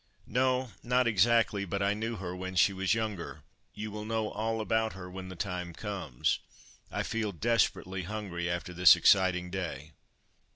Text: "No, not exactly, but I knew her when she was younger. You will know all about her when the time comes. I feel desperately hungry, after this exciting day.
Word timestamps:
"No, 0.25 0.71
not 0.81 1.05
exactly, 1.05 1.63
but 1.63 1.83
I 1.83 1.93
knew 1.93 2.15
her 2.15 2.35
when 2.35 2.55
she 2.55 2.73
was 2.73 2.95
younger. 2.95 3.43
You 3.75 3.91
will 3.91 4.03
know 4.03 4.31
all 4.31 4.59
about 4.59 4.93
her 4.93 5.11
when 5.11 5.29
the 5.29 5.35
time 5.35 5.75
comes. 5.75 6.39
I 6.89 7.03
feel 7.03 7.31
desperately 7.31 8.01
hungry, 8.01 8.49
after 8.49 8.73
this 8.73 8.95
exciting 8.95 9.51
day. 9.51 9.91